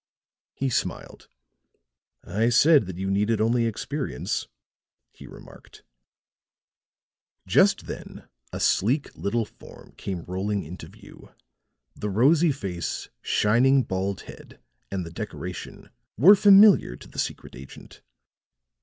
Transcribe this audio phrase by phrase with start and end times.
[0.55, 1.27] He smiled.
[2.23, 4.47] "I said that you needed only experience,"
[5.11, 5.83] he remarked.
[7.45, 11.35] Just then a sleek little form came rolling into view;
[11.95, 14.59] the rosy face, shining bald head
[14.89, 18.01] and the decoration were familiar to the secret agent.